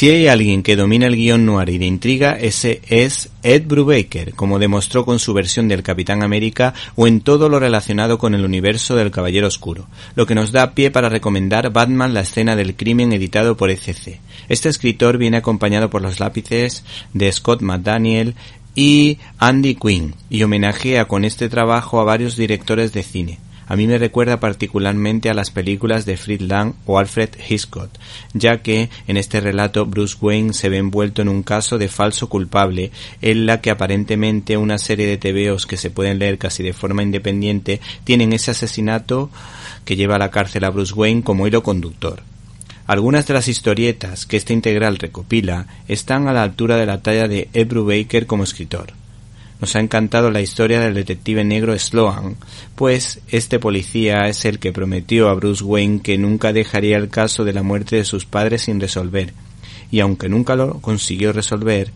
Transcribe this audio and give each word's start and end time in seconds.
Si 0.00 0.08
hay 0.08 0.28
alguien 0.28 0.62
que 0.62 0.76
domina 0.76 1.08
el 1.08 1.14
guion 1.14 1.44
noir 1.44 1.68
y 1.68 1.76
de 1.76 1.84
intriga, 1.84 2.32
ese 2.32 2.80
es 2.88 3.28
Ed 3.42 3.64
Brubaker, 3.66 4.32
como 4.32 4.58
demostró 4.58 5.04
con 5.04 5.18
su 5.18 5.34
versión 5.34 5.68
del 5.68 5.82
Capitán 5.82 6.22
América 6.22 6.72
o 6.96 7.06
en 7.06 7.20
todo 7.20 7.50
lo 7.50 7.60
relacionado 7.60 8.16
con 8.16 8.34
el 8.34 8.42
universo 8.42 8.96
del 8.96 9.10
Caballero 9.10 9.46
Oscuro, 9.46 9.88
lo 10.14 10.24
que 10.24 10.34
nos 10.34 10.52
da 10.52 10.72
pie 10.72 10.90
para 10.90 11.10
recomendar 11.10 11.70
Batman 11.70 12.14
la 12.14 12.22
escena 12.22 12.56
del 12.56 12.76
crimen 12.76 13.12
editado 13.12 13.58
por 13.58 13.68
ECC. 13.68 14.20
Este 14.48 14.70
escritor 14.70 15.18
viene 15.18 15.36
acompañado 15.36 15.90
por 15.90 16.00
los 16.00 16.18
lápices 16.18 16.82
de 17.12 17.30
Scott 17.30 17.60
McDaniel 17.60 18.36
y 18.74 19.18
Andy 19.36 19.74
Quinn 19.74 20.14
y 20.30 20.42
homenajea 20.44 21.04
con 21.04 21.26
este 21.26 21.50
trabajo 21.50 22.00
a 22.00 22.04
varios 22.04 22.36
directores 22.36 22.94
de 22.94 23.02
cine. 23.02 23.38
A 23.70 23.76
mí 23.76 23.86
me 23.86 23.98
recuerda 23.98 24.40
particularmente 24.40 25.30
a 25.30 25.34
las 25.34 25.52
películas 25.52 26.04
de 26.04 26.16
Fritz 26.16 26.42
Lang 26.42 26.74
o 26.86 26.98
Alfred 26.98 27.30
Hitchcock, 27.48 27.88
ya 28.34 28.62
que 28.62 28.90
en 29.06 29.16
este 29.16 29.40
relato 29.40 29.86
Bruce 29.86 30.16
Wayne 30.20 30.54
se 30.54 30.68
ve 30.68 30.78
envuelto 30.78 31.22
en 31.22 31.28
un 31.28 31.44
caso 31.44 31.78
de 31.78 31.86
falso 31.86 32.28
culpable, 32.28 32.90
en 33.22 33.46
la 33.46 33.60
que 33.60 33.70
aparentemente 33.70 34.56
una 34.56 34.76
serie 34.76 35.06
de 35.06 35.18
TVOs 35.18 35.66
que 35.66 35.76
se 35.76 35.88
pueden 35.88 36.18
leer 36.18 36.36
casi 36.36 36.64
de 36.64 36.72
forma 36.72 37.04
independiente 37.04 37.80
tienen 38.02 38.32
ese 38.32 38.50
asesinato 38.50 39.30
que 39.84 39.94
lleva 39.94 40.16
a 40.16 40.18
la 40.18 40.32
cárcel 40.32 40.64
a 40.64 40.70
Bruce 40.70 40.92
Wayne 40.92 41.22
como 41.22 41.46
hilo 41.46 41.62
conductor. 41.62 42.24
Algunas 42.88 43.28
de 43.28 43.34
las 43.34 43.46
historietas 43.46 44.26
que 44.26 44.36
este 44.36 44.52
integral 44.52 44.98
recopila 44.98 45.68
están 45.86 46.26
a 46.26 46.32
la 46.32 46.42
altura 46.42 46.74
de 46.74 46.86
la 46.86 47.02
talla 47.02 47.28
de 47.28 47.48
Ed 47.52 47.72
Baker 47.72 48.26
como 48.26 48.42
escritor. 48.42 48.99
Nos 49.60 49.76
ha 49.76 49.80
encantado 49.80 50.30
la 50.30 50.40
historia 50.40 50.80
del 50.80 50.94
detective 50.94 51.44
negro 51.44 51.78
Sloan, 51.78 52.36
pues 52.76 53.20
este 53.28 53.58
policía 53.58 54.26
es 54.26 54.46
el 54.46 54.58
que 54.58 54.72
prometió 54.72 55.28
a 55.28 55.34
Bruce 55.34 55.62
Wayne 55.62 56.00
que 56.00 56.16
nunca 56.16 56.52
dejaría 56.52 56.96
el 56.96 57.10
caso 57.10 57.44
de 57.44 57.52
la 57.52 57.62
muerte 57.62 57.96
de 57.96 58.04
sus 58.04 58.24
padres 58.24 58.62
sin 58.62 58.80
resolver, 58.80 59.34
y 59.90 60.00
aunque 60.00 60.30
nunca 60.30 60.56
lo 60.56 60.80
consiguió 60.80 61.34
resolver, 61.34 61.92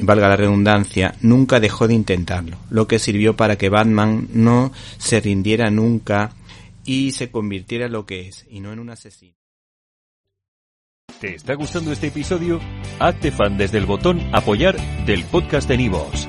valga 0.00 0.28
la 0.28 0.36
redundancia, 0.36 1.14
nunca 1.20 1.60
dejó 1.60 1.86
de 1.86 1.94
intentarlo, 1.94 2.58
lo 2.68 2.88
que 2.88 2.98
sirvió 2.98 3.36
para 3.36 3.56
que 3.56 3.68
Batman 3.68 4.28
no 4.32 4.72
se 4.98 5.20
rindiera 5.20 5.70
nunca 5.70 6.32
y 6.84 7.12
se 7.12 7.30
convirtiera 7.30 7.86
en 7.86 7.92
lo 7.92 8.06
que 8.06 8.28
es, 8.28 8.44
y 8.50 8.58
no 8.58 8.72
en 8.72 8.80
un 8.80 8.90
asesino. 8.90 9.34
¿Te 11.20 11.36
está 11.36 11.54
gustando 11.54 11.92
este 11.92 12.08
episodio? 12.08 12.60
Hazte 12.98 13.30
fan 13.30 13.56
desde 13.56 13.78
el 13.78 13.86
botón 13.86 14.20
apoyar 14.34 14.76
del 15.06 15.24
podcast 15.24 15.68
de 15.68 15.78
Nivos. 15.78 16.28